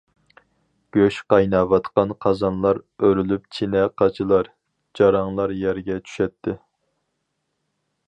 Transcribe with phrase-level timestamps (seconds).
[0.95, 4.53] گۆش قايناۋاتقان قازانلار ئۆرۈلۈپ، چىنە-قاچىلار
[5.01, 6.61] جاراڭلاپ يەرگە چۈشەتتى.